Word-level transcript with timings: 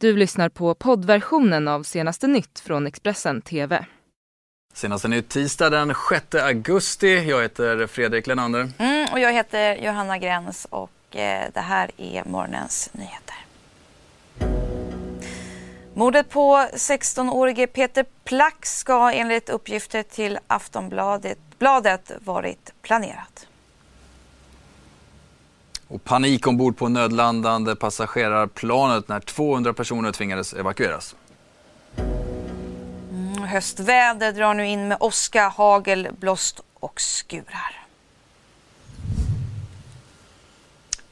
Du 0.00 0.16
lyssnar 0.16 0.48
på 0.48 0.74
poddversionen 0.74 1.68
av 1.68 1.82
senaste 1.82 2.26
nytt 2.26 2.60
från 2.60 2.86
Expressen 2.86 3.42
TV. 3.42 3.84
Senaste 4.74 5.08
nytt 5.08 5.28
tisdag 5.28 5.70
den 5.70 5.94
6 6.10 6.34
augusti. 6.34 7.28
Jag 7.28 7.42
heter 7.42 7.86
Fredrik 7.86 8.26
Lenander. 8.26 8.70
Mm, 8.78 9.12
och 9.12 9.20
jag 9.20 9.32
heter 9.32 9.76
Johanna 9.76 10.18
Gräns 10.18 10.66
och 10.70 11.16
eh, 11.16 11.48
det 11.54 11.60
här 11.60 11.90
är 11.96 12.24
morgonens 12.24 12.90
nyheter. 12.92 13.36
Mordet 15.94 16.30
på 16.30 16.56
16-årige 16.74 17.66
Peter 17.66 18.06
Plax 18.24 18.78
ska 18.78 19.12
enligt 19.12 19.48
uppgifter 19.48 20.02
till 20.02 20.38
Aftonbladet 20.46 21.38
bladet 21.58 22.12
varit 22.24 22.72
planerat. 22.82 23.47
Och 25.88 26.04
panik 26.04 26.46
ombord 26.46 26.76
på 26.76 26.88
nödlandande 26.88 27.76
passagerarplanet 27.76 29.08
när 29.08 29.20
200 29.20 29.72
personer 29.72 30.12
tvingades 30.12 30.52
evakueras. 30.52 31.16
Mm, 33.10 33.42
höstväder 33.42 34.32
drar 34.32 34.54
nu 34.54 34.66
in 34.66 34.88
med 34.88 34.96
åska, 35.00 35.48
hagel, 35.48 36.08
blåst 36.18 36.60
och 36.74 37.00
skurar. 37.00 37.84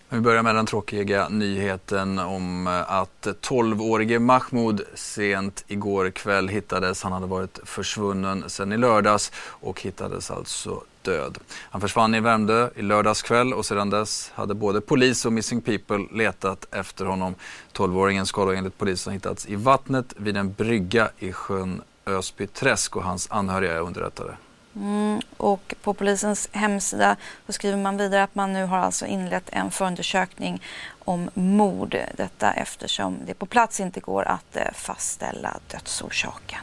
Vi 0.09 0.21
börjar 0.21 0.43
med 0.43 0.55
den 0.55 0.67
tråkiga 0.67 1.29
nyheten 1.29 2.19
om 2.19 2.67
att 2.87 3.27
12-årige 3.27 4.19
Mahmoud 4.19 4.81
sent 4.95 5.65
igår 5.69 6.11
kväll 6.11 6.49
hittades. 6.49 7.03
Han 7.03 7.13
hade 7.13 7.27
varit 7.27 7.59
försvunnen 7.65 8.51
sedan 8.51 8.73
i 8.73 8.77
lördags 8.77 9.33
och 9.39 9.81
hittades 9.81 10.31
alltså 10.31 10.83
död. 11.07 11.39
Han 11.71 11.81
försvann 11.81 12.15
i 12.15 12.21
Värmdö 12.21 12.69
i 12.77 12.83
lördags 12.83 13.23
kväll 13.23 13.55
och 13.55 13.67
sedan 13.67 13.91
dess 13.91 14.33
hade 14.35 14.55
både 14.55 14.81
polis 14.81 15.27
och 15.27 15.33
Missing 15.33 15.61
People 15.61 16.07
letat 16.13 16.75
efter 16.75 17.05
honom. 17.05 17.35
12-åringen 17.73 18.25
ska 18.25 18.45
då 18.45 18.53
enligt 18.53 18.79
polisen 18.79 19.13
hittats 19.13 19.47
i 19.47 19.57
vattnet 19.57 20.15
vid 20.17 20.37
en 20.37 20.53
brygga 20.53 21.09
i 21.19 21.33
sjön 21.33 21.83
Ösbyträsk 22.07 22.97
och 22.97 23.03
hans 23.03 23.31
anhöriga 23.31 23.73
är 23.73 23.81
underrättade. 23.81 24.37
Mm, 24.77 25.21
och 25.37 25.75
på 25.83 25.95
polisens 25.95 26.49
hemsida 26.53 27.17
så 27.47 27.53
skriver 27.53 27.77
man 27.77 27.97
vidare 27.97 28.23
att 28.23 28.35
man 28.35 28.53
nu 28.53 28.65
har 28.65 28.79
alltså 28.79 29.07
inlett 29.07 29.49
en 29.53 29.71
förundersökning 29.71 30.63
om 31.05 31.31
mord. 31.35 31.97
Detta 32.17 32.53
eftersom 32.53 33.19
det 33.27 33.35
på 33.35 33.47
plats 33.47 33.81
inte 33.81 34.01
går 34.01 34.23
att 34.23 34.57
eh, 34.57 34.73
fastställa 34.75 35.59
dödsorsaken. 35.71 36.61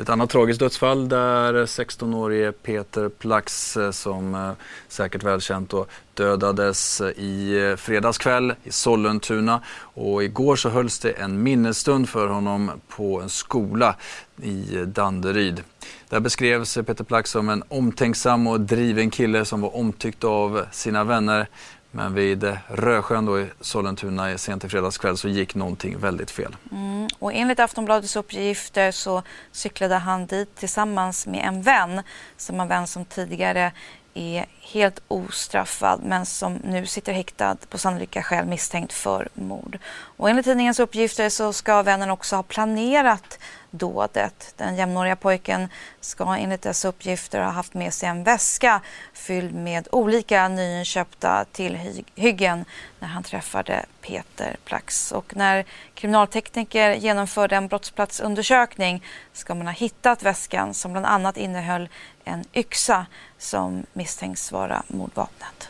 Ett 0.00 0.08
annat 0.08 0.30
tragiskt 0.30 0.60
dödsfall 0.60 1.08
där 1.08 1.66
16-årige 1.66 2.52
Peter 2.52 3.08
Plax 3.08 3.76
eh, 3.76 3.90
som 3.90 4.34
eh, 4.34 4.52
säkert 4.88 5.22
välkänt 5.22 5.70
då, 5.70 5.86
dödades 6.14 7.00
i 7.00 7.66
eh, 7.70 7.76
fredagskväll 7.76 8.54
i 8.64 8.72
Sollentuna 8.72 9.60
och 9.78 10.24
igår 10.24 10.56
så 10.56 10.68
hölls 10.68 10.98
det 10.98 11.10
en 11.10 11.42
minnesstund 11.42 12.08
för 12.08 12.26
honom 12.26 12.70
på 12.88 13.20
en 13.20 13.28
skola 13.28 13.96
i 14.42 14.84
Danderyd. 14.86 15.62
Där 16.08 16.20
beskrevs 16.20 16.74
Peter 16.74 17.04
Plax 17.04 17.30
som 17.30 17.48
en 17.48 17.62
omtänksam 17.68 18.46
och 18.46 18.60
driven 18.60 19.10
kille 19.10 19.44
som 19.44 19.60
var 19.60 19.76
omtyckt 19.76 20.24
av 20.24 20.64
sina 20.72 21.04
vänner. 21.04 21.48
Men 21.90 22.14
vid 22.14 22.44
eh, 22.44 22.56
Rösjön 22.68 23.26
då 23.26 23.40
i 23.40 23.46
Sollentuna 23.60 24.38
sent 24.38 24.64
i 24.64 24.68
fredags 24.68 24.98
kväll 24.98 25.16
så 25.16 25.28
gick 25.28 25.54
någonting 25.54 25.98
väldigt 25.98 26.30
fel. 26.30 26.56
Mm. 26.72 27.08
Och 27.18 27.34
enligt 27.34 27.60
Aftonbladets 27.60 28.16
uppgifter 28.16 28.90
så 28.90 29.22
cyklade 29.52 29.94
han 29.94 30.26
dit 30.26 30.56
tillsammans 30.56 31.26
med 31.26 31.44
en 31.44 31.62
vän, 31.62 32.02
som 32.36 32.60
en 32.60 32.68
vän 32.68 32.86
som 32.86 33.04
tidigare 33.04 33.72
är 34.14 34.46
helt 34.60 35.02
ostraffad 35.08 36.00
men 36.04 36.26
som 36.26 36.54
nu 36.54 36.86
sitter 36.86 37.12
häktad 37.12 37.56
på 37.68 37.78
sannolika 37.78 38.22
skäl 38.22 38.46
misstänkt 38.46 38.92
för 38.92 39.28
mord. 39.34 39.78
Och 39.92 40.30
enligt 40.30 40.44
tidningens 40.44 40.80
uppgifter 40.80 41.28
så 41.28 41.52
ska 41.52 41.82
vännen 41.82 42.10
också 42.10 42.36
ha 42.36 42.42
planerat 42.42 43.38
dådet. 43.70 44.54
Den 44.56 44.76
jämnåriga 44.76 45.16
pojken 45.16 45.68
ska 46.00 46.36
enligt 46.36 46.62
dessa 46.62 46.88
uppgifter 46.88 47.40
ha 47.40 47.50
haft 47.50 47.74
med 47.74 47.94
sig 47.94 48.08
en 48.08 48.24
väska 48.24 48.80
fylld 49.12 49.54
med 49.54 49.88
olika 49.92 50.48
nyinköpta 50.48 51.44
tillhyggen 51.52 52.64
när 52.98 53.08
han 53.08 53.22
träffade 53.22 53.84
Peter 54.00 54.56
Plax. 54.64 55.12
Och 55.12 55.36
när 55.36 55.64
kriminaltekniker 55.94 56.94
genomförde 56.94 57.56
en 57.56 57.68
brottsplatsundersökning 57.68 59.04
ska 59.32 59.54
man 59.54 59.66
ha 59.66 59.74
hittat 59.74 60.22
väskan 60.22 60.74
som 60.74 60.92
bland 60.92 61.06
annat 61.06 61.36
innehöll 61.36 61.88
en 62.24 62.44
yxa 62.54 63.06
som 63.38 63.86
misstänks 63.92 64.52
vara 64.52 64.82
mordvapnet. 64.88 65.68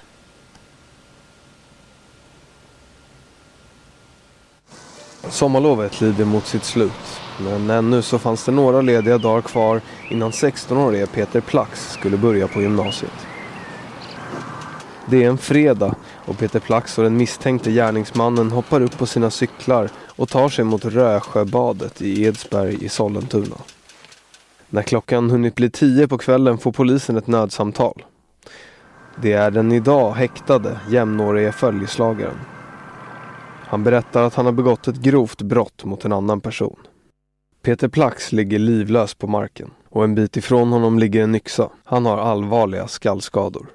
Sommarlovet 5.29 6.01
lider 6.01 6.25
mot 6.25 6.47
sitt 6.47 6.65
slut. 6.65 7.21
Men 7.45 7.71
ännu 7.71 8.03
så 8.03 8.19
fanns 8.19 8.45
det 8.45 8.53
några 8.53 8.81
lediga 8.81 9.19
dagar 9.19 9.43
kvar 9.43 9.81
innan 10.11 10.31
16-årige 10.31 11.07
Peter 11.07 11.41
Plax 11.41 11.93
skulle 11.93 12.17
börja 12.17 12.49
på 12.49 12.63
gymnasiet. 12.63 13.27
Det 15.07 15.25
är 15.25 15.29
en 15.29 15.39
fredag 15.39 15.95
och 16.27 16.39
Peter 16.39 16.61
Plax 16.61 16.99
och 16.99 17.05
den 17.05 17.17
misstänkte 17.17 17.71
gärningsmannen 17.71 18.51
hoppar 18.51 18.81
upp 18.81 18.99
på 18.99 19.07
sina 19.07 19.31
cyklar 19.31 19.89
och 20.17 20.29
tar 20.29 20.49
sig 20.49 20.65
mot 20.65 20.85
Rösjöbadet 20.85 22.03
i 22.03 22.25
Edsberg 22.25 22.85
i 22.85 22.89
Sollentuna. 22.89 23.57
När 24.69 24.83
klockan 24.83 25.31
hunnit 25.31 25.55
bli 25.55 25.71
tio 25.71 26.09
på 26.09 26.19
kvällen 26.19 26.59
får 26.59 26.73
polisen 26.73 27.17
ett 27.17 27.27
nödsamtal. 27.27 28.05
Det 29.23 29.33
är 29.33 29.51
den 29.51 29.73
idag 29.73 30.13
häktade 30.13 30.81
jämnårige 30.89 31.53
följeslagaren. 31.53 32.41
Han 33.67 33.85
berättar 33.85 34.23
att 34.23 34.35
han 34.35 34.45
har 34.45 34.53
begått 34.53 34.89
ett 34.89 34.97
grovt 34.97 35.43
brott 35.43 35.85
mot 35.85 36.05
en 36.05 36.13
annan 36.13 36.41
person. 36.41 36.77
Peter 37.63 37.89
Plax 37.89 38.33
ligger 38.33 38.59
livlös 38.59 39.15
på 39.15 39.27
marken 39.27 39.71
och 39.89 40.05
en 40.05 40.15
bit 40.15 40.37
ifrån 40.37 40.73
honom 40.73 40.99
ligger 40.99 41.23
en 41.23 41.35
yxa. 41.35 41.71
Han 41.85 42.07
har 42.07 42.19
allvarliga 42.19 42.89
skallskador. 42.89 43.67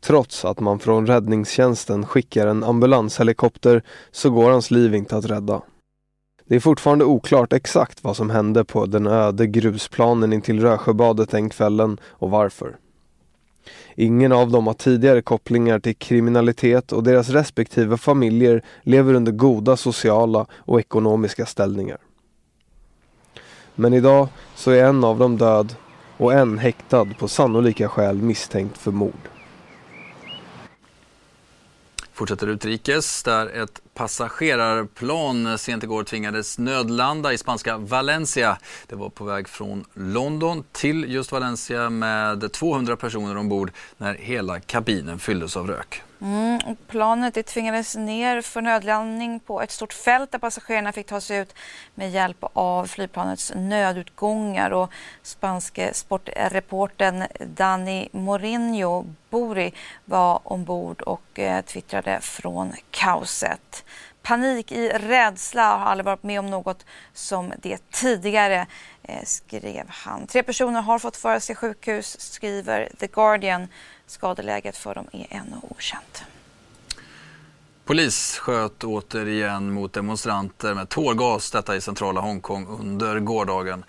Trots 0.00 0.44
att 0.44 0.60
man 0.60 0.78
från 0.78 1.06
räddningstjänsten 1.06 2.06
skickar 2.06 2.46
en 2.46 2.64
ambulanshelikopter 2.64 3.82
så 4.10 4.30
går 4.30 4.50
hans 4.50 4.70
liv 4.70 4.94
inte 4.94 5.16
att 5.16 5.24
rädda. 5.24 5.62
Det 6.44 6.56
är 6.56 6.60
fortfarande 6.60 7.04
oklart 7.04 7.52
exakt 7.52 8.04
vad 8.04 8.16
som 8.16 8.30
hände 8.30 8.64
på 8.64 8.86
den 8.86 9.06
öde 9.06 9.46
grusplanen 9.46 10.32
intill 10.32 10.60
Rösjöbadet 10.60 11.30
den 11.30 11.50
kvällen 11.50 12.00
och 12.04 12.30
varför. 12.30 12.76
Ingen 13.94 14.32
av 14.32 14.50
dem 14.50 14.66
har 14.66 14.74
tidigare 14.74 15.22
kopplingar 15.22 15.78
till 15.78 15.96
kriminalitet 15.96 16.92
och 16.92 17.02
deras 17.02 17.28
respektive 17.28 17.96
familjer 17.96 18.64
lever 18.82 19.14
under 19.14 19.32
goda 19.32 19.76
sociala 19.76 20.46
och 20.52 20.80
ekonomiska 20.80 21.46
ställningar. 21.46 21.98
Men 23.74 23.94
idag 23.94 24.28
så 24.54 24.70
är 24.70 24.84
en 24.84 25.04
av 25.04 25.18
dem 25.18 25.38
död 25.38 25.74
och 26.16 26.32
en 26.32 26.58
häktad 26.58 27.04
på 27.04 27.28
sannolika 27.28 27.88
skäl 27.88 28.16
misstänkt 28.16 28.78
för 28.78 28.90
mord. 28.90 29.28
Fortsätter 32.12 32.46
utrikes 32.46 33.22
där 33.22 33.46
ett 33.62 33.80
passagerarplan 33.94 35.58
sent 35.58 35.84
igår 35.84 36.04
tvingades 36.04 36.58
nödlanda 36.58 37.32
i 37.32 37.38
spanska 37.38 37.76
Valencia. 37.76 38.58
Det 38.86 38.96
var 38.96 39.08
på 39.08 39.24
väg 39.24 39.48
från 39.48 39.84
London 39.94 40.64
till 40.72 41.12
just 41.12 41.32
Valencia 41.32 41.90
med 41.90 42.52
200 42.52 42.96
personer 42.96 43.36
ombord 43.36 43.70
när 43.98 44.14
hela 44.14 44.60
kabinen 44.60 45.18
fylldes 45.18 45.56
av 45.56 45.66
rök. 45.66 46.02
Mm, 46.22 46.76
planet 46.86 47.34
det 47.34 47.42
tvingades 47.42 47.96
ner 47.96 48.40
för 48.40 48.62
nödlandning 48.62 49.40
på 49.40 49.62
ett 49.62 49.70
stort 49.70 49.92
fält 49.92 50.32
där 50.32 50.38
passagerarna 50.38 50.92
fick 50.92 51.06
ta 51.06 51.20
sig 51.20 51.38
ut 51.38 51.54
med 51.94 52.10
hjälp 52.10 52.36
av 52.52 52.86
flygplanets 52.86 53.52
nödutgångar. 53.56 54.70
Och 54.70 54.92
spanske 55.22 55.94
sportreporten 55.94 57.24
Dani 57.40 58.08
Mourinho 58.12 59.04
Bori 59.30 59.74
var 60.04 60.40
ombord 60.44 61.02
och 61.02 61.38
eh, 61.38 61.62
twittrade 61.62 62.20
från 62.20 62.72
kaoset. 62.90 63.84
Panik 64.22 64.72
i 64.72 64.88
rädsla 64.88 65.76
har 65.76 65.86
aldrig 65.86 66.04
varit 66.04 66.22
med 66.22 66.40
om 66.40 66.50
något 66.50 66.86
som 67.12 67.52
det 67.62 67.90
tidigare, 67.90 68.66
eh, 69.02 69.24
skrev 69.24 69.84
han. 69.88 70.26
Tre 70.26 70.42
personer 70.42 70.82
har 70.82 70.98
fått 70.98 71.16
föras 71.16 71.46
till 71.46 71.56
sjukhus, 71.56 72.20
skriver 72.20 72.92
The 72.98 73.06
Guardian. 73.06 73.68
Skadeläget 74.06 74.76
för 74.76 74.94
dem 74.94 75.06
är 75.12 75.26
ännu 75.30 75.56
okänt. 75.62 76.22
Polis 77.84 78.38
sköt 78.38 78.84
återigen 78.84 79.72
mot 79.72 79.92
demonstranter 79.92 80.74
med 80.74 80.88
tårgas, 80.88 81.50
detta 81.50 81.76
i 81.76 81.80
centrala 81.80 82.20
Hongkong 82.20 82.66
under 82.66 83.20
gårdagen. 83.20 83.84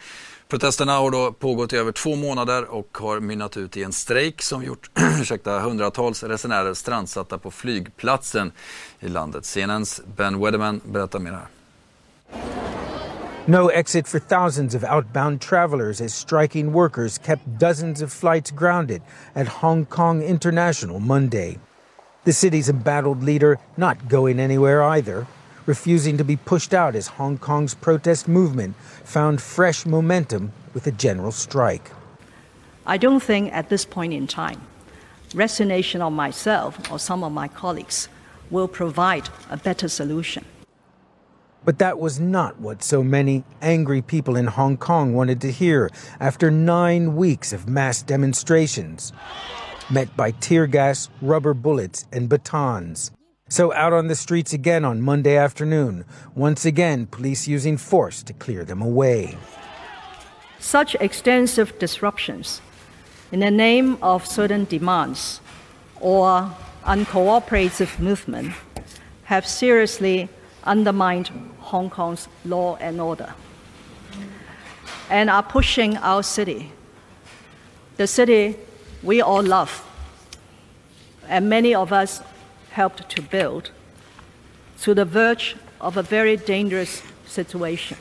Protesterna 0.47 0.97
har 0.97 1.11
då 1.11 1.31
pågått 1.31 1.73
i 1.73 1.77
över 1.77 1.91
två 1.91 2.15
månader 2.15 2.65
och 2.65 2.97
har 2.97 3.19
mynnat 3.19 3.57
ut 3.57 3.77
i 3.77 3.83
en 3.83 3.93
strejk 3.93 4.41
som 4.41 4.63
gjort 4.63 4.89
ursäkta, 5.21 5.59
hundratals 5.59 6.23
resenärer 6.23 6.73
strandsatta 6.73 7.37
på 7.37 7.51
flygplatsen 7.51 8.51
i 8.99 9.07
landet. 9.07 9.45
CNNs 9.45 10.01
Ben 10.15 10.39
Wedderman 10.39 10.81
berättar 10.85 11.19
mer 11.19 11.31
här. 11.31 11.47
No 13.45 13.67
exit 13.67 14.07
for 14.07 14.19
thousands 14.19 14.73
of 14.73 14.85
outbound 14.85 15.41
travelers 15.41 15.99
as 15.99 16.13
striking 16.13 16.71
workers 16.71 17.17
kept 17.17 17.59
dozens 17.59 18.01
of 18.01 18.13
flights 18.13 18.51
grounded 18.51 19.01
at 19.35 19.47
Hong 19.59 19.85
Kong 19.85 20.21
International 20.21 21.01
Monday. 21.01 21.59
The 22.23 22.31
city's 22.31 22.69
embattled 22.69 23.21
leader 23.21 23.59
not 23.75 24.07
going 24.07 24.39
anywhere 24.39 24.81
either. 24.81 25.27
refusing 25.65 26.17
to 26.17 26.23
be 26.23 26.35
pushed 26.35 26.73
out 26.73 26.95
as 26.95 27.07
Hong 27.07 27.37
Kong's 27.37 27.73
protest 27.73 28.27
movement 28.27 28.75
found 29.03 29.41
fresh 29.41 29.85
momentum 29.85 30.51
with 30.73 30.87
a 30.87 30.91
general 30.91 31.31
strike. 31.31 31.91
I 32.85 32.97
don't 32.97 33.23
think 33.23 33.53
at 33.53 33.69
this 33.69 33.85
point 33.85 34.13
in 34.13 34.27
time, 34.27 34.61
resignation 35.33 36.01
of 36.01 36.11
myself 36.11 36.91
or 36.91 36.99
some 36.99 37.23
of 37.23 37.31
my 37.31 37.47
colleagues 37.47 38.09
will 38.51 38.67
provide 38.67 39.29
a 39.49 39.57
better 39.57 39.87
solution. 39.87 40.43
But 41.65 41.79
that 41.79 41.99
was 41.99 42.19
not 42.19 42.59
what 42.59 42.83
so 42.83 43.03
many 43.03 43.43
angry 43.61 44.01
people 44.01 44.35
in 44.35 44.47
Hong 44.47 44.77
Kong 44.77 45.13
wanted 45.13 45.39
to 45.41 45.51
hear 45.51 45.89
after 46.19 46.51
nine 46.51 47.15
weeks 47.15 47.53
of 47.53 47.69
mass 47.69 48.01
demonstrations, 48.01 49.13
met 49.89 50.15
by 50.17 50.31
tear 50.31 50.67
gas, 50.67 51.09
rubber 51.21 51.53
bullets, 51.53 52.05
and 52.11 52.27
batons. 52.27 53.11
So 53.49 53.73
out 53.73 53.93
on 53.93 54.07
the 54.07 54.15
streets 54.15 54.51
again 54.51 54.83
on 54.83 55.01
Monday 55.01 55.37
afternoon, 55.37 56.05
once 56.35 56.65
again 56.65 57.05
police 57.05 57.47
using 57.47 57.77
force 57.77 58.23
to 58.23 58.33
clear 58.33 58.65
them 58.65 58.81
away. 58.81 59.37
Such 60.59 60.95
extensive 60.95 61.77
disruptions 61.77 62.61
in 63.31 63.41
the 63.41 63.51
name 63.51 63.97
of 64.01 64.25
certain 64.25 64.65
demands 64.65 65.39
or 65.99 66.51
uncooperative 66.83 67.99
movement 67.99 68.53
have 69.25 69.45
seriously 69.45 70.29
undermined 70.63 71.29
Hong 71.63 71.89
Kong's 71.89 72.27
law 72.45 72.75
and 72.77 72.99
order 72.99 73.33
and 75.09 75.29
are 75.29 75.43
pushing 75.43 75.97
our 75.97 76.23
city, 76.23 76.71
the 77.97 78.07
city 78.07 78.55
we 79.01 79.21
all 79.21 79.43
love, 79.43 79.85
and 81.27 81.49
many 81.49 81.75
of 81.75 81.91
us 81.93 82.21
helped 82.71 83.09
to 83.09 83.21
build, 83.21 83.71
to 84.81 84.93
the 84.93 85.05
verge 85.05 85.55
of 85.79 85.97
a 85.97 86.03
very 86.03 86.37
dangerous 86.37 87.03
situation. 87.27 87.97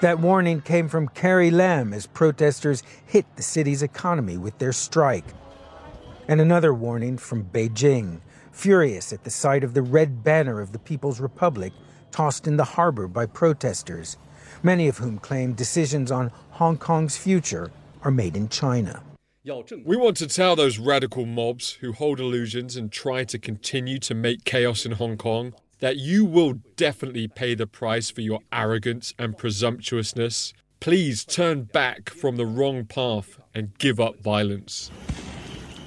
That 0.00 0.18
warning 0.18 0.62
came 0.62 0.88
from 0.88 1.08
Carrie 1.08 1.50
Lam 1.50 1.92
as 1.92 2.06
protesters 2.06 2.82
hit 3.06 3.24
the 3.36 3.42
city's 3.42 3.82
economy 3.82 4.36
with 4.36 4.58
their 4.58 4.72
strike. 4.72 5.26
And 6.26 6.40
another 6.40 6.72
warning 6.72 7.18
from 7.18 7.44
Beijing 7.44 8.20
furious 8.52 9.12
at 9.12 9.24
the 9.24 9.30
sight 9.30 9.64
of 9.64 9.74
the 9.74 9.82
red 9.82 10.22
banner 10.22 10.60
of 10.60 10.72
the 10.72 10.78
People's 10.78 11.20
Republic 11.20 11.72
tossed 12.10 12.46
in 12.46 12.56
the 12.56 12.64
harbor 12.64 13.08
by 13.08 13.26
protesters, 13.26 14.16
many 14.62 14.86
of 14.86 14.98
whom 14.98 15.18
claim 15.18 15.54
decisions 15.54 16.12
on 16.12 16.30
Hong 16.52 16.76
Kong's 16.76 17.16
future 17.16 17.72
are 18.02 18.10
made 18.10 18.36
in 18.36 18.48
China. 18.48 19.02
We 19.84 19.96
want 19.96 20.16
to 20.18 20.28
tell 20.28 20.54
those 20.54 20.78
radical 20.78 21.26
mobs 21.26 21.72
who 21.80 21.92
hold 21.92 22.20
illusions 22.20 22.76
and 22.76 22.92
try 22.92 23.24
to 23.24 23.38
continue 23.38 23.98
to 23.98 24.14
make 24.14 24.44
chaos 24.44 24.86
in 24.86 24.92
Hong 24.92 25.16
Kong 25.16 25.54
that 25.80 25.96
you 25.96 26.24
will 26.24 26.60
definitely 26.76 27.26
pay 27.26 27.56
the 27.56 27.66
price 27.66 28.08
for 28.08 28.20
your 28.20 28.38
arrogance 28.52 29.14
and 29.18 29.36
presumptuousness. 29.36 30.52
Please 30.78 31.24
turn 31.24 31.64
back 31.64 32.08
from 32.08 32.36
the 32.36 32.46
wrong 32.46 32.84
path 32.84 33.40
and 33.52 33.76
give 33.78 33.98
up 33.98 34.20
violence. 34.20 34.92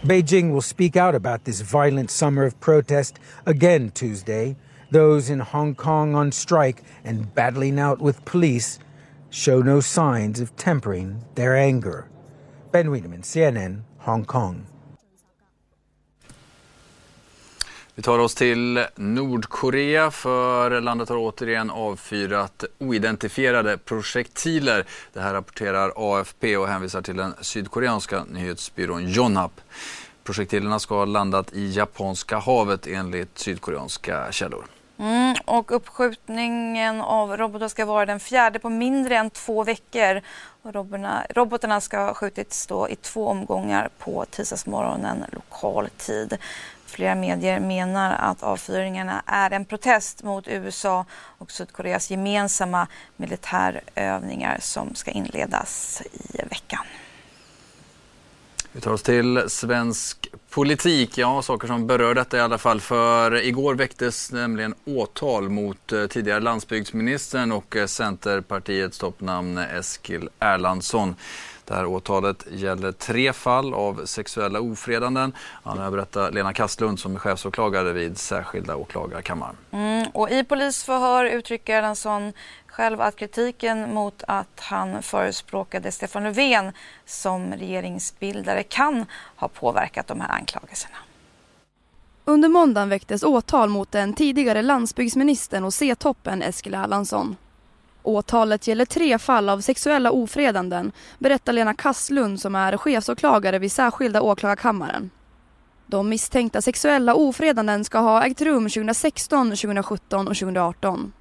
Beijing 0.05 0.51
will 0.51 0.61
speak 0.61 0.95
out 0.95 1.15
about 1.15 1.45
this 1.45 1.61
violent 1.61 2.11
summer 2.11 2.43
of 2.43 2.59
protest 2.59 3.17
again 3.47 3.89
Tuesday. 3.89 4.55
Those 4.91 5.31
in 5.31 5.39
Hong 5.39 5.73
Kong 5.73 6.13
on 6.13 6.31
strike 6.31 6.83
and 7.03 7.33
battling 7.33 7.79
out 7.79 7.99
with 7.99 8.23
police 8.23 8.77
show 9.31 9.63
no 9.63 9.79
signs 9.79 10.39
of 10.39 10.55
tempering 10.57 11.25
their 11.33 11.57
anger. 11.57 12.07
Ben 12.71 12.91
Wiedemann, 12.91 13.23
CNN, 13.23 13.81
Hong 13.97 14.25
Kong. 14.25 14.67
Vi 17.97 18.01
tar 18.01 18.19
oss 18.19 18.35
till 18.35 18.85
Nordkorea 18.95 20.11
för 20.11 20.81
landet 20.81 21.09
har 21.09 21.17
återigen 21.17 21.71
avfyrat 21.71 22.63
oidentifierade 22.79 23.77
projektiler. 23.77 24.85
Det 25.13 25.19
här 25.19 25.33
rapporterar 25.33 25.93
AFP 25.95 26.57
och 26.57 26.67
hänvisar 26.67 27.01
till 27.01 27.17
den 27.17 27.33
sydkoreanska 27.41 28.23
nyhetsbyrån 28.23 29.07
Yonhap. 29.07 29.61
Projektilerna 30.23 30.79
ska 30.79 30.95
ha 30.95 31.05
landat 31.05 31.53
i 31.53 31.71
Japanska 31.71 32.37
havet 32.37 32.87
enligt 32.87 33.37
sydkoreanska 33.37 34.31
källor. 34.31 34.65
Mm, 34.99 35.35
och 35.45 35.75
uppskjutningen 35.75 37.01
av 37.01 37.37
robotar 37.37 37.67
ska 37.67 37.85
vara 37.85 38.05
den 38.05 38.19
fjärde 38.19 38.59
på 38.59 38.69
mindre 38.69 39.17
än 39.17 39.29
två 39.29 39.63
veckor. 39.63 40.21
Och 40.61 40.73
robotarna, 40.73 41.25
robotarna 41.29 41.81
ska 41.81 41.97
ha 41.97 42.13
skjutits 42.13 42.67
då 42.67 42.89
i 42.89 42.95
två 42.95 43.27
omgångar 43.27 43.89
på 43.99 44.25
tisdagsmorgonen 44.31 45.25
lokal 45.31 45.89
tid. 45.97 46.37
Flera 46.85 47.15
medier 47.15 47.59
menar 47.59 48.15
att 48.15 48.43
avfyringarna 48.43 49.23
är 49.25 49.51
en 49.51 49.65
protest 49.65 50.23
mot 50.23 50.47
USA 50.47 51.05
och 51.37 51.51
Sydkoreas 51.51 52.11
gemensamma 52.11 52.87
militärövningar 53.17 54.57
som 54.61 54.95
ska 54.95 55.11
inledas 55.11 56.01
i 56.33 56.37
veckan. 56.49 56.85
Vi 58.75 58.81
tar 58.81 58.91
oss 58.91 59.03
till 59.03 59.43
svensk 59.47 60.27
politik. 60.49 61.17
Ja, 61.17 61.41
saker 61.41 61.67
som 61.67 61.87
berör 61.87 62.13
detta 62.13 62.37
i 62.37 62.39
alla 62.39 62.57
fall. 62.57 62.81
För 62.81 63.43
igår 63.43 63.75
väcktes 63.75 64.31
nämligen 64.31 64.73
åtal 64.85 65.49
mot 65.49 65.91
eh, 65.91 66.07
tidigare 66.07 66.39
landsbygdsministern 66.39 67.51
och 67.51 67.75
eh, 67.75 67.85
Centerpartiets 67.85 68.97
toppnamn 68.97 69.57
eh, 69.57 69.75
Eskil 69.75 70.29
Erlandsson. 70.39 71.15
Det 71.65 71.73
här 71.73 71.85
åtalet 71.85 72.45
gäller 72.51 72.91
tre 72.91 73.33
fall 73.33 73.73
av 73.73 74.05
sexuella 74.05 74.59
ofredanden. 74.59 75.33
Ja, 75.63 75.91
berättar 75.91 76.31
Lena 76.31 76.53
Kastlund 76.53 76.99
som 76.99 77.15
är 77.15 77.19
chefsåklagare 77.19 77.93
vid 77.93 78.17
särskilda 78.17 78.75
åklagarkammaren. 78.75 79.55
Mm, 79.71 80.07
och 80.13 80.29
I 80.29 80.43
polisförhör 80.43 81.25
uttrycker 81.25 81.77
Erlandsson 81.77 82.33
själv 82.67 83.01
att 83.01 83.15
kritiken 83.15 83.93
mot 83.93 84.23
att 84.27 84.59
han 84.59 85.01
förespråkade 85.01 85.91
Stefan 85.91 86.23
Löfven 86.23 86.71
som 87.05 87.53
regeringsbildare 87.53 88.63
kan 88.63 89.05
ha 89.35 89.47
påverkat 89.47 90.07
de 90.07 90.21
här 90.21 90.29
anklagelserna. 90.29 90.97
Under 92.25 92.49
måndagen 92.49 92.89
väcktes 92.89 93.23
åtal 93.23 93.69
mot 93.69 93.91
den 93.91 94.13
tidigare 94.13 94.61
landsbygdsministern 94.61 95.63
och 95.63 95.73
C-toppen 95.73 96.41
Eskil 96.41 96.73
Erlandsson. 96.73 97.35
Åtalet 98.05 98.67
gäller 98.67 98.85
tre 98.85 99.19
fall 99.19 99.49
av 99.49 99.61
sexuella 99.61 100.11
ofredanden, 100.11 100.91
berättar 101.19 101.53
Lena 101.53 101.73
Kasslund 101.73 102.41
som 102.41 102.55
är 102.55 102.77
chefsåklagare 102.77 103.59
vid 103.59 103.71
särskilda 103.71 104.21
åklagarkammaren. 104.21 105.09
De 105.87 106.09
misstänkta 106.09 106.61
sexuella 106.61 107.15
ofredanden 107.15 107.85
ska 107.85 107.99
ha 107.99 108.25
ägt 108.25 108.41
rum 108.41 108.69
2016, 108.69 109.49
2017 109.49 110.27
och 110.27 110.35
2018. 110.35 111.13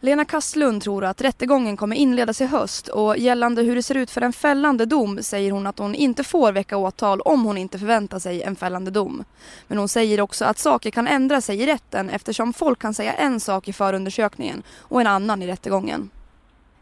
Lena 0.00 0.24
Kastlund 0.24 0.82
tror 0.82 1.04
att 1.04 1.20
rättegången 1.20 1.76
kommer 1.76 1.96
inledas 1.96 2.40
i 2.40 2.46
höst 2.46 2.88
och 2.88 3.18
gällande 3.18 3.62
hur 3.62 3.76
det 3.76 3.82
ser 3.82 3.94
ut 3.94 4.10
för 4.10 4.20
en 4.20 4.32
fällande 4.32 4.86
dom 4.86 5.22
säger 5.22 5.50
hon 5.50 5.66
att 5.66 5.78
hon 5.78 5.94
inte 5.94 6.24
får 6.24 6.52
väcka 6.52 6.76
åtal 6.76 7.20
om 7.20 7.44
hon 7.44 7.58
inte 7.58 7.78
förväntar 7.78 8.18
sig 8.18 8.42
en 8.42 8.56
fällande 8.56 8.90
dom. 8.90 9.24
Men 9.68 9.78
hon 9.78 9.88
säger 9.88 10.20
också 10.20 10.44
att 10.44 10.58
saker 10.58 10.90
kan 10.90 11.06
ändra 11.06 11.40
sig 11.40 11.62
i 11.62 11.66
rätten 11.66 12.10
eftersom 12.10 12.52
folk 12.52 12.78
kan 12.78 12.94
säga 12.94 13.12
en 13.12 13.40
sak 13.40 13.68
i 13.68 13.72
förundersökningen 13.72 14.62
och 14.78 15.00
en 15.00 15.06
annan 15.06 15.42
i 15.42 15.46
rättegången. 15.46 16.10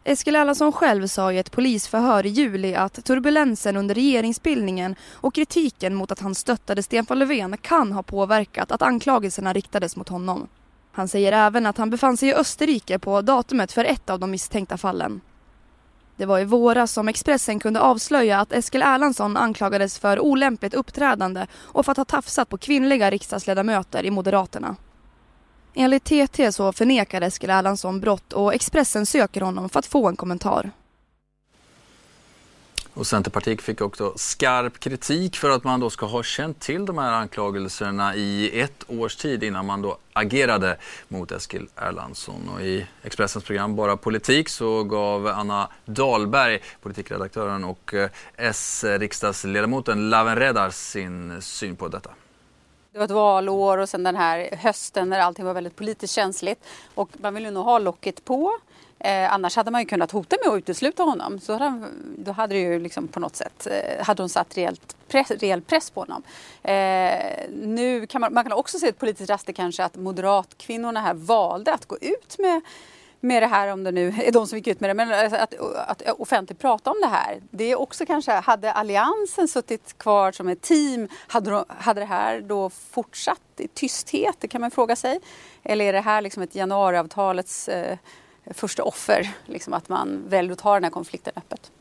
Eskil 0.03 0.35
Erlandsson 0.35 0.71
själv 0.71 1.07
sa 1.07 1.31
i 1.31 1.37
ett 1.37 1.51
polisförhör 1.51 2.25
i 2.25 2.29
juli 2.29 2.75
att 2.75 3.05
turbulensen 3.05 3.77
under 3.77 3.95
regeringsbildningen 3.95 4.95
och 5.13 5.33
kritiken 5.35 5.95
mot 5.95 6.11
att 6.11 6.19
han 6.19 6.35
stöttade 6.35 6.83
Stefan 6.83 7.19
Löfven 7.19 7.57
kan 7.57 7.91
ha 7.91 8.03
påverkat 8.03 8.71
att 8.71 8.81
anklagelserna 8.81 9.53
riktades 9.53 9.95
mot 9.95 10.09
honom. 10.09 10.47
Han 10.91 11.07
säger 11.07 11.31
även 11.31 11.65
att 11.65 11.77
han 11.77 11.89
befann 11.89 12.17
sig 12.17 12.29
i 12.29 12.33
Österrike 12.33 12.99
på 12.99 13.21
datumet 13.21 13.71
för 13.71 13.85
ett 13.85 14.09
av 14.09 14.19
de 14.19 14.31
misstänkta 14.31 14.77
fallen. 14.77 15.21
Det 16.15 16.25
var 16.25 16.39
i 16.39 16.45
våras 16.45 16.91
som 16.91 17.07
Expressen 17.07 17.59
kunde 17.59 17.79
avslöja 17.79 18.39
att 18.39 18.53
Eskil 18.53 18.81
Erlandsson 18.81 19.37
anklagades 19.37 19.99
för 19.99 20.19
olämpligt 20.19 20.73
uppträdande 20.73 21.47
och 21.55 21.85
för 21.85 21.91
att 21.91 21.97
ha 21.97 22.05
tafsat 22.05 22.49
på 22.49 22.57
kvinnliga 22.57 23.11
riksdagsledamöter 23.11 24.05
i 24.05 24.11
Moderaterna. 24.11 24.75
Enligt 25.73 26.03
TT 26.03 26.51
så 26.51 26.73
förnekar 26.73 27.21
Eskil 27.21 27.49
Erlandsson 27.49 27.99
brott 27.99 28.33
och 28.33 28.53
Expressen 28.53 29.05
söker 29.05 29.41
honom 29.41 29.69
för 29.69 29.79
att 29.79 29.85
få 29.85 30.07
en 30.07 30.15
kommentar. 30.15 30.71
Och 32.93 33.07
Centerpartiet 33.07 33.61
fick 33.61 33.81
också 33.81 34.13
skarp 34.15 34.79
kritik 34.79 35.37
för 35.37 35.49
att 35.49 35.63
man 35.63 35.79
då 35.79 35.89
ska 35.89 36.05
ha 36.05 36.23
känt 36.23 36.59
till 36.59 36.85
de 36.85 36.97
här 36.97 37.11
anklagelserna 37.11 38.15
i 38.15 38.59
ett 38.59 38.83
års 38.87 39.15
tid 39.15 39.43
innan 39.43 39.65
man 39.65 39.81
då 39.81 39.97
agerade 40.13 40.77
mot 41.07 41.31
Eskil 41.31 41.67
Erlandsson. 41.75 42.49
Och 42.53 42.61
I 42.61 42.87
Expressens 43.03 43.45
program 43.45 43.75
Bara 43.75 43.97
politik 43.97 44.49
så 44.49 44.83
gav 44.83 45.27
Anna 45.27 45.69
Dahlberg, 45.85 46.59
politikredaktören 46.81 47.63
och 47.63 47.93
eh, 47.93 48.09
S-riksdagsledamoten 48.35 50.09
Lawen 50.09 50.35
Redar 50.35 50.69
sin 50.69 51.41
syn 51.41 51.75
på 51.75 51.87
detta. 51.87 52.09
Det 52.91 52.97
var 52.97 53.05
ett 53.05 53.11
valår 53.11 53.77
och 53.77 53.89
sen 53.89 54.03
den 54.03 54.15
här 54.15 54.49
hösten 54.55 55.09
när 55.09 55.19
allting 55.19 55.45
var 55.45 55.53
väldigt 55.53 55.75
politiskt 55.75 56.13
känsligt. 56.13 56.65
Och 56.95 57.09
man 57.21 57.33
ville 57.33 57.51
nog 57.51 57.65
ha 57.65 57.79
locket 57.79 58.25
på. 58.25 58.57
Eh, 58.99 59.33
annars 59.33 59.55
hade 59.55 59.71
man 59.71 59.81
ju 59.81 59.87
kunnat 59.87 60.11
hota 60.11 60.35
med 60.43 60.53
att 60.53 60.57
utesluta 60.57 61.03
honom. 61.03 61.39
Så 61.39 61.53
hade 61.53 61.65
han, 61.65 62.15
då 62.17 62.31
hade 62.31 62.55
det 62.55 62.59
ju 62.59 62.79
liksom 62.79 63.07
på 63.07 63.19
något 63.19 63.35
sätt 63.35 63.67
eh, 63.67 64.05
hade 64.05 64.21
hon 64.21 64.29
satt 64.29 64.57
rejält 64.57 64.95
press, 65.07 65.31
rejäl 65.31 65.61
press 65.61 65.89
på 65.89 65.99
honom. 65.99 66.23
Eh, 66.63 67.49
nu 67.51 68.07
kan 68.07 68.21
man, 68.21 68.33
man 68.33 68.43
kan 68.43 68.53
också 68.53 68.79
se 68.79 68.87
ett 68.87 68.99
politiskt 68.99 69.29
raster 69.29 69.53
kanske 69.53 69.83
att 69.83 69.95
moderatkvinnorna 69.95 71.01
här 71.01 71.13
valde 71.13 71.73
att 71.73 71.85
gå 71.85 71.97
ut 72.01 72.35
med 72.39 72.61
med 73.19 73.43
det 73.43 73.47
här, 73.47 73.67
om 73.67 73.83
det 73.83 73.91
nu 73.91 74.07
är 74.07 74.31
de 74.31 74.47
som 74.47 74.57
gick 74.57 74.67
ut 74.67 74.79
med 74.79 74.89
det, 74.89 74.93
men 74.93 75.13
alltså 75.13 75.37
att, 75.37 75.53
att 75.87 76.19
offentligt 76.19 76.59
prata 76.59 76.91
om 76.91 76.97
det 77.01 77.07
här. 77.07 77.41
Det 77.51 77.63
är 77.63 77.79
också 77.79 78.05
kanske, 78.05 78.31
hade 78.31 78.71
Alliansen 78.71 79.47
suttit 79.47 79.97
kvar 79.97 80.31
som 80.31 80.47
ett 80.47 80.61
team, 80.61 81.07
hade, 81.27 81.51
de, 81.51 81.65
hade 81.67 82.01
det 82.01 82.05
här 82.05 82.41
då 82.41 82.69
fortsatt 82.69 83.41
i 83.57 83.67
tysthet? 83.67 84.35
Det 84.39 84.47
kan 84.47 84.61
man 84.61 84.71
fråga 84.71 84.95
sig. 84.95 85.19
Eller 85.63 85.85
är 85.85 85.93
det 85.93 86.01
här 86.01 86.21
liksom 86.21 86.43
ett 86.43 86.55
januariavtalets 86.55 87.67
eh, 87.67 87.97
första 88.53 88.83
offer, 88.83 89.29
liksom 89.45 89.73
att 89.73 89.89
man 89.89 90.23
väljer 90.27 90.51
att 90.53 90.59
ta 90.59 90.73
den 90.73 90.83
här 90.83 90.91
konflikten 90.91 91.33
öppet? 91.35 91.71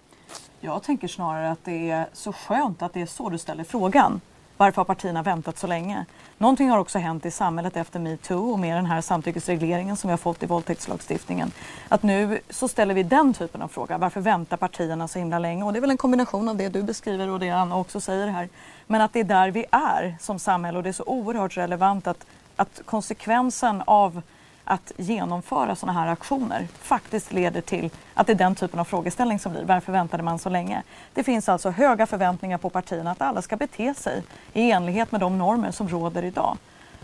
Jag 0.61 0.83
tänker 0.83 1.09
snarare 1.09 1.50
att 1.50 1.64
det 1.64 1.90
är 1.90 2.07
så 2.12 2.33
skönt 2.33 2.83
att 2.83 2.95
det 2.95 3.02
är 3.02 3.07
så 3.07 3.28
du 3.28 3.38
ställer 3.38 3.64
frågan. 3.64 4.21
Varför 4.58 4.76
har 4.76 4.84
partierna 4.84 5.22
väntat 5.22 5.58
så 5.58 5.66
länge? 5.66 6.04
Någonting 6.38 6.70
har 6.70 6.78
också 6.78 6.98
hänt 6.98 7.26
i 7.26 7.30
samhället 7.30 7.76
efter 7.76 8.00
metoo 8.00 8.52
och 8.52 8.58
med 8.58 8.76
den 8.76 8.86
här 8.86 9.00
samtyckesregleringen 9.00 9.96
som 9.96 10.08
vi 10.08 10.12
har 10.12 10.18
fått 10.18 10.42
i 10.42 10.46
våldtäktslagstiftningen. 10.46 11.52
Att 11.88 12.02
nu 12.02 12.40
så 12.50 12.68
ställer 12.68 12.94
vi 12.94 13.02
den 13.02 13.34
typen 13.34 13.62
av 13.62 13.68
fråga. 13.68 13.98
Varför 13.98 14.20
väntar 14.20 14.56
partierna 14.56 15.08
så 15.08 15.18
himla 15.18 15.38
länge? 15.38 15.64
Och 15.64 15.72
det 15.72 15.78
är 15.78 15.80
väl 15.80 15.90
en 15.90 15.96
kombination 15.96 16.48
av 16.48 16.56
det 16.56 16.68
du 16.68 16.82
beskriver 16.82 17.28
och 17.28 17.40
det 17.40 17.50
Anna 17.50 17.76
också 17.76 18.00
säger 18.00 18.26
här. 18.26 18.48
Men 18.86 19.00
att 19.00 19.12
det 19.12 19.20
är 19.20 19.24
där 19.24 19.50
vi 19.50 19.64
är 19.70 20.16
som 20.20 20.38
samhälle 20.38 20.78
och 20.78 20.84
det 20.84 20.90
är 20.90 20.92
så 20.92 21.04
oerhört 21.06 21.56
relevant 21.56 22.06
att, 22.06 22.26
att 22.56 22.80
konsekvensen 22.84 23.82
av 23.86 24.22
att 24.70 24.92
genomföra 24.96 25.76
sådana 25.76 26.00
här 26.00 26.08
aktioner 26.08 26.68
faktiskt 26.82 27.32
leder 27.32 27.60
till 27.60 27.90
att 28.14 28.26
det 28.26 28.32
är 28.32 28.37
den 28.37 28.54
typen 28.54 28.80
av 28.80 28.84
frågeställning 28.84 29.38
som 29.38 29.52
blir. 29.52 29.64
Varför 29.64 29.92
väntade 29.92 30.22
man 30.22 30.38
så 30.38 30.48
länge? 30.48 30.82
Det 31.14 31.25
finns 31.25 31.48
alltså 31.48 31.70
höga 31.70 32.06
förväntningar 32.06 32.58
på 32.58 32.70
partierna 32.70 33.10
att 33.10 33.22
alla 33.22 33.42
ska 33.42 33.56
bete 33.56 33.94
sig 33.94 34.22
i 34.52 34.70
enlighet 34.70 35.12
med 35.12 35.20
de 35.20 35.38
normer 35.38 35.70
som 35.70 35.88
råder 35.88 36.25
idag. 36.25 36.56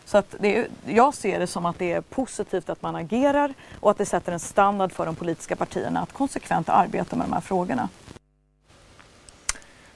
Så 0.04 0.18
att 0.18 0.34
det 0.40 0.56
är, 0.56 0.66
jag 0.86 1.14
ser 1.14 1.40
det 1.40 1.46
som 1.46 1.66
att 1.66 1.78
det 1.78 1.92
är 1.92 2.00
positivt 2.00 2.70
att 2.70 2.82
man 2.82 2.96
agerar 2.96 3.54
och 3.80 3.90
att 3.90 3.98
det 3.98 4.06
sätter 4.06 4.32
en 4.32 4.40
standard 4.40 4.92
för 4.92 5.06
de 5.06 5.14
politiska 5.14 5.56
partierna 5.56 6.00
att 6.00 6.12
konsekvent 6.12 6.68
arbeta 6.68 7.16
med 7.16 7.26
de 7.26 7.32
här 7.32 7.40
frågorna. 7.40 7.88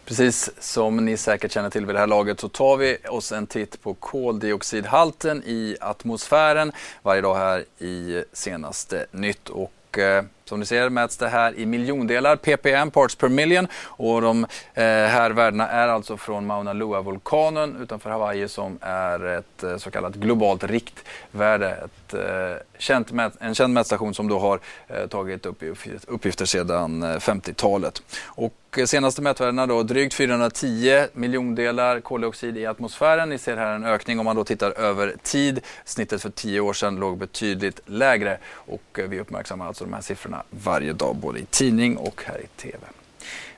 Precis 0.08 0.50
som 0.58 0.96
ni 0.96 1.16
säkert 1.16 1.52
känner 1.52 1.70
till 1.70 1.86
vid 1.86 1.94
det 1.94 1.98
här 1.98 2.06
laget 2.06 2.40
så 2.40 2.48
tar 2.48 2.76
vi 2.76 2.96
oss 3.08 3.32
en 3.32 3.46
titt 3.46 3.82
på 3.82 3.94
koldioxidhalten 3.94 5.42
i 5.46 5.76
atmosfären 5.80 6.72
varje 7.02 7.20
dag 7.20 7.34
här 7.34 7.64
i 7.78 8.24
senaste 8.32 9.06
nytt. 9.10 9.48
Och, 9.48 9.98
eh, 9.98 10.24
som 10.48 10.60
ni 10.60 10.66
ser 10.66 10.88
mäts 10.88 11.16
det 11.16 11.28
här 11.28 11.58
i 11.58 11.66
miljondelar, 11.66 12.36
ppm, 12.36 12.90
parts 12.90 13.14
per 13.14 13.28
million. 13.28 13.68
Och 13.84 14.22
de 14.22 14.44
eh, 14.74 14.82
här 14.84 15.30
värdena 15.30 15.68
är 15.68 15.88
alltså 15.88 16.16
från 16.16 16.46
Mauna 16.46 16.72
Loa-vulkanen 16.72 17.76
utanför 17.82 18.10
Hawaii 18.10 18.48
som 18.48 18.78
är 18.80 19.24
ett 19.24 19.62
eh, 19.62 19.76
så 19.76 19.90
kallat 19.90 20.14
globalt 20.14 20.64
riktvärde. 20.64 21.70
Ett, 21.70 22.14
eh, 22.14 22.56
känt 22.78 23.12
mät, 23.12 23.32
en 23.40 23.54
känd 23.54 23.74
mätstation 23.74 24.14
som 24.14 24.28
då 24.28 24.38
har 24.38 24.60
tagit 25.08 25.46
upp 25.46 25.62
uppgifter 26.06 26.44
sedan 26.44 27.04
50-talet. 27.04 28.02
Och 28.24 28.78
senaste 28.86 29.22
mätvärdena 29.22 29.66
då 29.66 29.82
drygt 29.82 30.14
410 30.14 31.06
miljondelar 31.12 32.00
koldioxid 32.00 32.56
i 32.56 32.66
atmosfären. 32.66 33.28
Ni 33.28 33.38
ser 33.38 33.56
här 33.56 33.74
en 33.74 33.84
ökning 33.84 34.18
om 34.18 34.24
man 34.24 34.36
då 34.36 34.44
tittar 34.44 34.70
över 34.70 35.14
tid. 35.22 35.60
Snittet 35.84 36.22
för 36.22 36.30
10 36.30 36.60
år 36.60 36.72
sedan 36.72 36.96
låg 36.96 37.18
betydligt 37.18 37.80
lägre 37.86 38.38
och 38.50 39.00
vi 39.08 39.20
uppmärksammar 39.20 39.66
alltså 39.66 39.84
de 39.84 39.92
här 39.92 40.00
siffrorna 40.00 40.37
varje 40.50 40.92
dag 40.92 41.16
både 41.16 41.38
i 41.38 41.44
tidning 41.44 41.96
och 41.96 42.22
här 42.26 42.40
i 42.40 42.46
TV. 42.62 42.78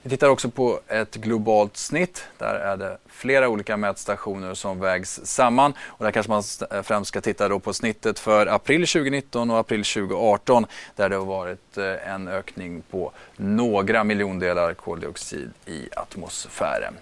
Vi 0.02 0.10
tittar 0.10 0.28
också 0.28 0.50
på 0.50 0.80
ett 0.88 1.14
globalt 1.14 1.76
snitt. 1.76 2.24
Där 2.38 2.54
är 2.54 2.76
det 2.76 2.98
flera 3.06 3.48
olika 3.48 3.76
mätstationer 3.76 4.54
som 4.54 4.80
vägs 4.80 5.20
samman. 5.24 5.72
Och 5.80 6.04
där 6.04 6.12
kanske 6.12 6.30
man 6.32 6.42
eh, 6.70 6.82
främst 6.82 7.08
ska 7.08 7.20
titta 7.20 7.48
då 7.48 7.58
på 7.58 7.72
snittet 7.72 8.18
för 8.18 8.46
april 8.46 8.86
2019 8.86 9.50
och 9.50 9.58
april 9.58 9.84
2018 9.84 10.66
där 10.96 11.08
det 11.08 11.16
har 11.16 11.24
varit 11.24 11.78
eh, 11.78 12.12
en 12.12 12.28
ökning 12.28 12.82
på 12.90 13.12
några 13.36 14.04
miljondelar 14.04 14.74
koldioxid 14.74 15.50
i 15.66 15.88
atmosfären. 15.96 16.94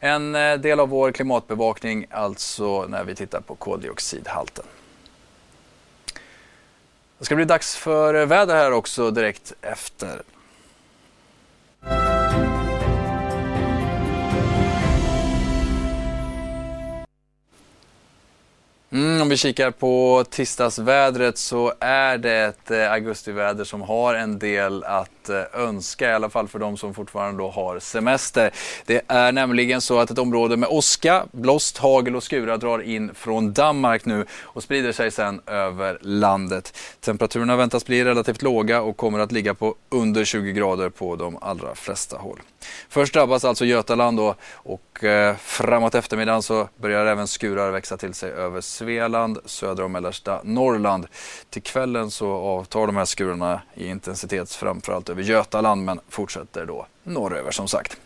En 0.00 0.34
eh, 0.34 0.54
del 0.54 0.80
av 0.80 0.88
vår 0.88 1.12
klimatbevakning 1.12 2.06
alltså 2.10 2.86
när 2.86 3.04
vi 3.04 3.14
tittar 3.14 3.40
på 3.40 3.54
koldioxidhalten. 3.54 4.64
Det 7.18 7.24
ska 7.24 7.36
bli 7.36 7.44
dags 7.44 7.76
för 7.76 8.26
väder 8.26 8.54
här 8.54 8.72
också 8.72 9.10
direkt 9.10 9.52
efter. 9.60 10.22
Mm, 18.94 19.22
om 19.22 19.28
vi 19.28 19.36
kikar 19.36 19.70
på 19.70 20.24
tisdagsvädret 20.30 21.38
så 21.38 21.72
är 21.80 22.18
det 22.18 22.34
ett 22.34 22.70
eh, 22.70 22.92
augustiväder 22.92 23.64
som 23.64 23.82
har 23.82 24.14
en 24.14 24.38
del 24.38 24.84
att 24.84 25.28
eh, 25.28 25.42
önska, 25.52 26.10
i 26.10 26.12
alla 26.12 26.30
fall 26.30 26.48
för 26.48 26.58
de 26.58 26.76
som 26.76 26.94
fortfarande 26.94 27.42
då 27.42 27.50
har 27.50 27.78
semester. 27.78 28.50
Det 28.86 29.02
är 29.08 29.32
nämligen 29.32 29.80
så 29.80 29.98
att 29.98 30.10
ett 30.10 30.18
område 30.18 30.56
med 30.56 30.68
åska, 30.68 31.24
blåst, 31.32 31.78
hagel 31.78 32.16
och 32.16 32.22
skurar 32.22 32.58
drar 32.58 32.78
in 32.82 33.14
från 33.14 33.52
Danmark 33.52 34.04
nu 34.04 34.26
och 34.42 34.62
sprider 34.62 34.92
sig 34.92 35.10
sedan 35.10 35.40
över 35.46 35.98
landet. 36.00 36.76
Temperaturerna 37.00 37.56
väntas 37.56 37.86
bli 37.86 38.04
relativt 38.04 38.42
låga 38.42 38.82
och 38.82 38.96
kommer 38.96 39.18
att 39.18 39.32
ligga 39.32 39.54
på 39.54 39.74
under 39.88 40.24
20 40.24 40.52
grader 40.52 40.88
på 40.88 41.16
de 41.16 41.38
allra 41.40 41.74
flesta 41.74 42.16
håll. 42.16 42.40
Först 42.88 43.14
drabbas 43.14 43.44
alltså 43.44 43.64
Götaland 43.64 44.16
då, 44.16 44.34
och 44.52 45.04
eh, 45.04 45.36
framåt 45.36 45.94
eftermiddagen 45.94 46.42
så 46.42 46.68
börjar 46.76 47.06
även 47.06 47.26
skurar 47.26 47.70
växa 47.70 47.96
till 47.96 48.14
sig 48.14 48.30
över 48.30 48.60
Svealand, 48.84 49.38
södra 49.44 49.84
och 49.84 49.90
mellersta 49.90 50.40
Norrland. 50.44 51.06
Till 51.50 51.62
kvällen 51.62 52.10
så 52.10 52.32
avtar 52.32 52.86
de 52.86 52.96
här 52.96 53.04
skurarna 53.04 53.62
i 53.74 53.86
intensitet 53.86 54.50
framförallt 54.50 55.08
över 55.08 55.22
Götaland 55.22 55.84
men 55.84 56.00
fortsätter 56.08 56.66
då 56.66 56.86
norröver 57.02 57.50
som 57.50 57.68
sagt. 57.68 57.96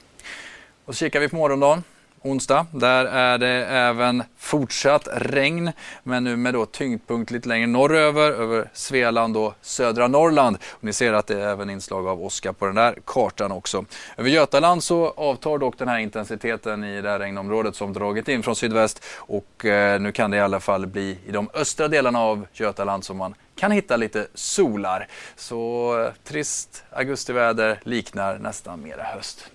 Och 0.84 0.94
så 0.94 0.98
kikar 0.98 1.20
vi 1.20 1.28
på 1.28 1.36
morgondagen 1.36 1.82
onsdag. 2.22 2.66
Där 2.70 3.04
är 3.04 3.38
det 3.38 3.66
även 3.66 4.22
fortsatt 4.36 5.08
regn, 5.12 5.72
men 6.02 6.24
nu 6.24 6.36
med 6.36 6.54
då 6.54 6.66
tyngdpunkt 6.66 7.30
lite 7.30 7.48
längre 7.48 7.66
norröver, 7.66 8.32
över 8.32 8.70
Svealand 8.72 9.36
och 9.36 9.54
södra 9.62 10.08
Norrland. 10.08 10.56
Och 10.70 10.84
ni 10.84 10.92
ser 10.92 11.12
att 11.12 11.26
det 11.26 11.40
är 11.40 11.48
även 11.48 11.70
inslag 11.70 12.06
av 12.06 12.22
åska 12.22 12.52
på 12.52 12.66
den 12.66 12.74
där 12.74 12.98
kartan 13.04 13.52
också. 13.52 13.84
Över 14.16 14.30
Götaland 14.30 14.84
så 14.84 15.14
avtar 15.16 15.58
dock 15.58 15.78
den 15.78 15.88
här 15.88 15.98
intensiteten 15.98 16.84
i 16.84 17.02
det 17.02 17.10
här 17.10 17.18
regnområdet 17.18 17.76
som 17.76 17.92
dragit 17.92 18.28
in 18.28 18.42
från 18.42 18.56
sydväst 18.56 19.04
och 19.16 19.64
eh, 19.64 20.00
nu 20.00 20.12
kan 20.12 20.30
det 20.30 20.36
i 20.36 20.40
alla 20.40 20.60
fall 20.60 20.86
bli 20.86 21.18
i 21.26 21.32
de 21.32 21.50
östra 21.54 21.88
delarna 21.88 22.20
av 22.20 22.46
Götaland 22.52 23.04
som 23.04 23.16
man 23.16 23.34
kan 23.56 23.70
hitta 23.70 23.96
lite 23.96 24.26
solar. 24.34 25.08
Så 25.36 25.92
eh, 26.00 26.12
trist 26.24 26.84
augustiväder 26.90 27.80
liknar 27.82 28.38
nästan 28.38 28.82
mera 28.82 29.02
höst. 29.02 29.50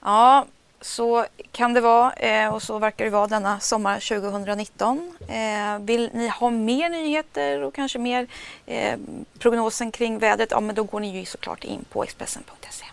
Ja, 0.00 0.46
så 0.80 1.26
kan 1.52 1.74
det 1.74 1.80
vara 1.80 2.12
eh, 2.12 2.54
och 2.54 2.62
så 2.62 2.78
verkar 2.78 3.04
det 3.04 3.10
vara 3.10 3.26
denna 3.26 3.60
sommar 3.60 4.20
2019. 4.20 5.12
Eh, 5.28 5.84
vill 5.84 6.10
ni 6.12 6.28
ha 6.28 6.50
mer 6.50 6.88
nyheter 6.88 7.62
och 7.62 7.74
kanske 7.74 7.98
mer 7.98 8.26
eh, 8.66 8.98
prognosen 9.38 9.90
kring 9.90 10.18
vädret, 10.18 10.48
ja 10.50 10.60
men 10.60 10.74
då 10.74 10.84
går 10.84 11.00
ni 11.00 11.18
ju 11.18 11.24
såklart 11.24 11.64
in 11.64 11.84
på 11.92 12.02
Expressen.se. 12.02 12.84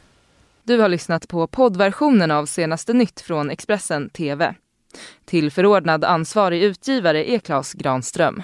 Du 0.63 0.79
har 0.79 0.89
lyssnat 0.89 1.27
på 1.27 1.47
poddversionen 1.47 2.31
av 2.31 2.45
senaste 2.45 2.93
nytt 2.93 3.21
från 3.21 3.49
Expressen 3.49 4.09
TV. 4.09 4.55
Till 5.25 5.51
förordnad 5.51 6.03
ansvarig 6.03 6.63
utgivare 6.63 7.31
är 7.31 7.39
Klas 7.39 7.73
Granström. 7.73 8.43